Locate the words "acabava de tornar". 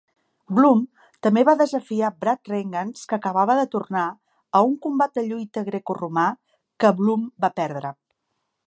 3.19-4.07